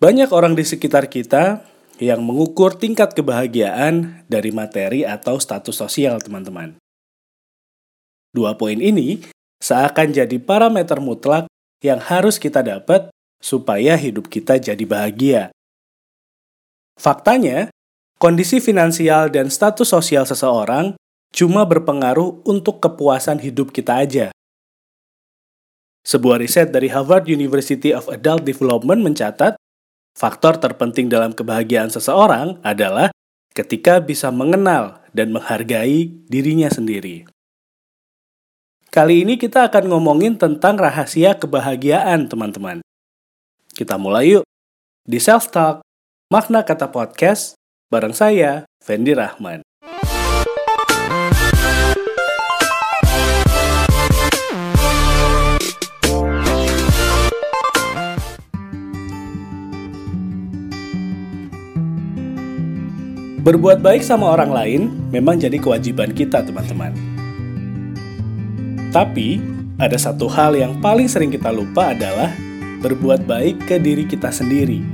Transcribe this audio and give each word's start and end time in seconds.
Banyak 0.00 0.32
orang 0.32 0.56
di 0.56 0.64
sekitar 0.64 1.12
kita 1.12 1.60
yang 2.00 2.24
mengukur 2.24 2.72
tingkat 2.72 3.12
kebahagiaan 3.12 4.24
dari 4.32 4.48
materi 4.48 5.04
atau 5.04 5.36
status 5.36 5.76
sosial, 5.76 6.16
teman-teman. 6.24 6.80
Dua 8.32 8.56
poin 8.56 8.80
ini 8.80 9.20
seakan 9.60 10.16
jadi 10.16 10.40
parameter 10.40 11.04
mutlak 11.04 11.52
yang 11.84 12.00
harus 12.00 12.40
kita 12.40 12.64
dapat 12.64 13.12
supaya 13.44 13.92
hidup 13.92 14.32
kita 14.32 14.56
jadi 14.56 14.84
bahagia. 14.88 15.52
Faktanya, 16.96 17.68
kondisi 18.16 18.56
finansial 18.56 19.28
dan 19.28 19.52
status 19.52 19.92
sosial 19.92 20.24
seseorang 20.24 20.96
cuma 21.36 21.68
berpengaruh 21.68 22.40
untuk 22.48 22.80
kepuasan 22.80 23.36
hidup 23.36 23.68
kita 23.68 24.00
aja. 24.00 24.26
Sebuah 26.08 26.40
riset 26.40 26.72
dari 26.72 26.88
Harvard 26.88 27.28
University 27.28 27.92
of 27.92 28.08
Adult 28.08 28.48
Development 28.48 29.04
mencatat 29.04 29.59
Faktor 30.20 30.60
terpenting 30.60 31.08
dalam 31.08 31.32
kebahagiaan 31.32 31.88
seseorang 31.88 32.60
adalah 32.60 33.08
ketika 33.56 34.04
bisa 34.04 34.28
mengenal 34.28 35.00
dan 35.16 35.32
menghargai 35.32 36.12
dirinya 36.28 36.68
sendiri. 36.68 37.24
Kali 38.92 39.24
ini 39.24 39.40
kita 39.40 39.72
akan 39.72 39.88
ngomongin 39.88 40.36
tentang 40.36 40.76
rahasia 40.76 41.40
kebahagiaan, 41.40 42.28
teman-teman. 42.28 42.84
Kita 43.72 43.96
mulai 43.96 44.36
yuk 44.36 44.44
di 45.08 45.16
Self 45.16 45.48
Talk, 45.48 45.80
makna 46.28 46.68
kata 46.68 46.92
podcast, 46.92 47.56
bareng 47.88 48.12
saya, 48.12 48.68
Fendi 48.84 49.16
Rahman. 49.16 49.64
Berbuat 63.40 63.80
baik 63.80 64.04
sama 64.04 64.36
orang 64.36 64.52
lain 64.52 64.80
memang 65.08 65.40
jadi 65.40 65.56
kewajiban 65.56 66.12
kita, 66.12 66.44
teman-teman. 66.44 66.92
Tapi, 68.92 69.40
ada 69.80 69.96
satu 69.96 70.28
hal 70.28 70.52
yang 70.52 70.76
paling 70.84 71.08
sering 71.08 71.32
kita 71.32 71.48
lupa 71.48 71.96
adalah 71.96 72.36
berbuat 72.84 73.24
baik 73.24 73.64
ke 73.64 73.80
diri 73.80 74.04
kita 74.04 74.28
sendiri. 74.28 74.84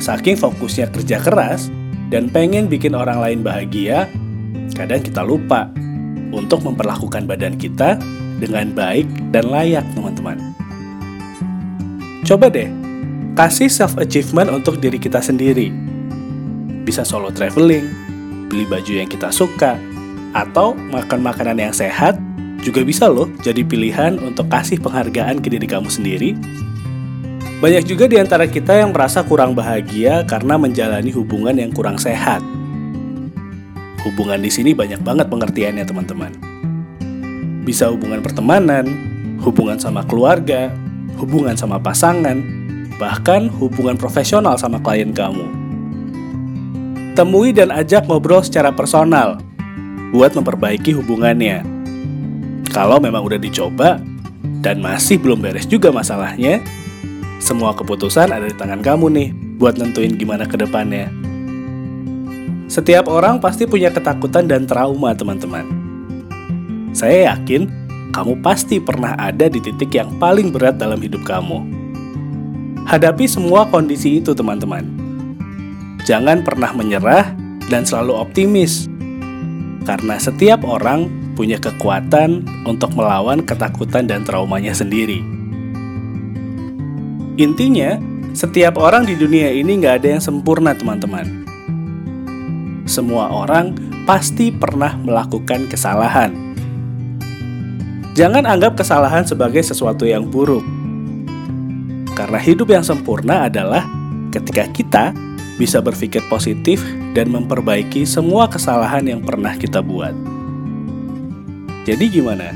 Saking 0.00 0.40
fokusnya 0.40 0.88
kerja 0.88 1.20
keras 1.20 1.68
dan 2.08 2.32
pengen 2.32 2.64
bikin 2.64 2.96
orang 2.96 3.20
lain 3.20 3.40
bahagia, 3.44 4.08
kadang 4.72 5.04
kita 5.04 5.20
lupa 5.20 5.68
untuk 6.32 6.64
memperlakukan 6.64 7.28
badan 7.28 7.60
kita 7.60 8.00
dengan 8.40 8.72
baik 8.72 9.04
dan 9.36 9.52
layak, 9.52 9.84
teman-teman. 9.92 10.40
Coba 12.24 12.48
deh, 12.48 12.72
kasih 13.36 13.68
self-achievement 13.68 14.48
untuk 14.48 14.80
diri 14.80 14.96
kita 14.96 15.20
sendiri 15.20 15.87
bisa 16.88 17.04
solo 17.04 17.28
traveling, 17.28 17.84
beli 18.48 18.64
baju 18.64 19.04
yang 19.04 19.04
kita 19.04 19.28
suka, 19.28 19.76
atau 20.32 20.72
makan 20.72 21.20
makanan 21.20 21.60
yang 21.60 21.76
sehat 21.76 22.16
juga 22.64 22.80
bisa 22.80 23.12
loh 23.12 23.28
jadi 23.44 23.60
pilihan 23.60 24.16
untuk 24.24 24.48
kasih 24.48 24.80
penghargaan 24.80 25.44
ke 25.44 25.52
diri 25.52 25.68
kamu 25.68 25.92
sendiri. 25.92 26.32
Banyak 27.60 27.84
juga 27.84 28.08
di 28.08 28.16
antara 28.16 28.48
kita 28.48 28.80
yang 28.80 28.96
merasa 28.96 29.20
kurang 29.20 29.52
bahagia 29.52 30.24
karena 30.24 30.56
menjalani 30.56 31.12
hubungan 31.12 31.60
yang 31.60 31.76
kurang 31.76 32.00
sehat. 32.00 32.40
Hubungan 34.08 34.40
di 34.40 34.48
sini 34.48 34.72
banyak 34.72 35.04
banget 35.04 35.28
pengertiannya, 35.28 35.84
teman-teman. 35.84 36.32
Bisa 37.68 37.92
hubungan 37.92 38.24
pertemanan, 38.24 38.88
hubungan 39.42 39.76
sama 39.76 40.06
keluarga, 40.06 40.72
hubungan 41.18 41.58
sama 41.58 41.82
pasangan, 41.82 42.40
bahkan 42.96 43.50
hubungan 43.58 43.98
profesional 43.98 44.54
sama 44.54 44.78
klien 44.78 45.10
kamu 45.10 45.67
temui 47.18 47.50
dan 47.50 47.74
ajak 47.74 48.06
ngobrol 48.06 48.38
secara 48.46 48.70
personal 48.70 49.42
buat 50.14 50.38
memperbaiki 50.38 50.94
hubungannya. 50.94 51.66
Kalau 52.70 53.02
memang 53.02 53.26
udah 53.26 53.42
dicoba 53.42 53.98
dan 54.62 54.78
masih 54.78 55.18
belum 55.18 55.42
beres 55.42 55.66
juga 55.66 55.90
masalahnya, 55.90 56.62
semua 57.42 57.74
keputusan 57.74 58.30
ada 58.30 58.46
di 58.46 58.54
tangan 58.54 58.86
kamu 58.86 59.06
nih 59.10 59.28
buat 59.58 59.74
nentuin 59.82 60.14
gimana 60.14 60.46
ke 60.46 60.54
depannya. 60.54 61.10
Setiap 62.70 63.10
orang 63.10 63.42
pasti 63.42 63.66
punya 63.66 63.90
ketakutan 63.90 64.46
dan 64.46 64.70
trauma, 64.70 65.10
teman-teman. 65.10 65.66
Saya 66.94 67.34
yakin 67.34 67.66
kamu 68.14 68.38
pasti 68.46 68.78
pernah 68.78 69.18
ada 69.18 69.50
di 69.50 69.58
titik 69.58 69.90
yang 69.90 70.14
paling 70.22 70.54
berat 70.54 70.78
dalam 70.78 71.02
hidup 71.02 71.26
kamu. 71.26 71.66
Hadapi 72.86 73.26
semua 73.26 73.66
kondisi 73.66 74.22
itu, 74.22 74.30
teman-teman 74.38 74.97
Jangan 76.08 76.40
pernah 76.40 76.72
menyerah 76.72 77.36
dan 77.68 77.84
selalu 77.84 78.16
optimis. 78.16 78.88
Karena 79.84 80.16
setiap 80.16 80.64
orang 80.64 81.04
punya 81.36 81.60
kekuatan 81.60 82.48
untuk 82.64 82.96
melawan 82.96 83.44
ketakutan 83.44 84.08
dan 84.08 84.24
traumanya 84.24 84.72
sendiri. 84.72 85.20
Intinya, 87.36 88.00
setiap 88.32 88.80
orang 88.80 89.04
di 89.04 89.20
dunia 89.20 89.52
ini 89.52 89.84
nggak 89.84 90.00
ada 90.00 90.08
yang 90.16 90.22
sempurna, 90.24 90.72
teman-teman. 90.72 91.44
Semua 92.88 93.28
orang 93.28 93.76
pasti 94.08 94.48
pernah 94.48 94.96
melakukan 94.96 95.68
kesalahan. 95.68 96.32
Jangan 98.16 98.48
anggap 98.48 98.80
kesalahan 98.80 99.28
sebagai 99.28 99.60
sesuatu 99.60 100.08
yang 100.08 100.24
buruk, 100.24 100.64
karena 102.16 102.40
hidup 102.40 102.72
yang 102.72 102.82
sempurna 102.82 103.46
adalah 103.46 103.84
ketika 104.32 104.64
kita 104.72 105.04
bisa 105.58 105.82
berpikir 105.82 106.22
positif 106.30 106.80
dan 107.12 107.34
memperbaiki 107.34 108.06
semua 108.06 108.46
kesalahan 108.46 109.04
yang 109.04 109.20
pernah 109.20 109.58
kita 109.58 109.82
buat. 109.82 110.14
Jadi 111.82 112.04
gimana? 112.08 112.54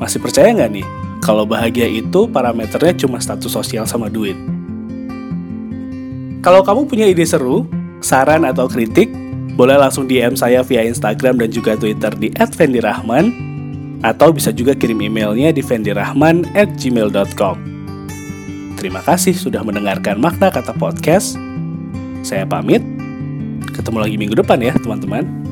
Masih 0.00 0.18
percaya 0.18 0.50
nggak 0.50 0.70
nih 0.72 0.86
kalau 1.20 1.44
bahagia 1.44 1.86
itu 1.86 2.26
parameternya 2.28 2.96
cuma 3.04 3.20
status 3.20 3.52
sosial 3.52 3.84
sama 3.84 4.08
duit? 4.08 4.36
Kalau 6.44 6.60
kamu 6.60 6.84
punya 6.84 7.08
ide 7.08 7.24
seru, 7.24 7.64
saran 8.04 8.44
atau 8.44 8.68
kritik, 8.68 9.08
boleh 9.56 9.80
langsung 9.80 10.04
DM 10.04 10.36
saya 10.36 10.60
via 10.60 10.84
Instagram 10.84 11.40
dan 11.40 11.48
juga 11.48 11.72
Twitter 11.78 12.12
di 12.20 12.28
@vendirahman 12.36 13.32
atau 14.04 14.28
bisa 14.28 14.52
juga 14.52 14.76
kirim 14.76 15.00
emailnya 15.00 15.48
di 15.56 15.64
vendirahman@gmail.com. 15.64 17.56
Terima 18.76 19.00
kasih 19.00 19.32
sudah 19.32 19.64
mendengarkan 19.64 20.20
makna 20.20 20.52
kata 20.52 20.76
podcast. 20.76 21.40
Saya 22.24 22.48
pamit. 22.48 22.80
Ketemu 23.76 24.00
lagi 24.00 24.16
minggu 24.16 24.32
depan 24.32 24.56
ya, 24.56 24.72
teman-teman. 24.80 25.43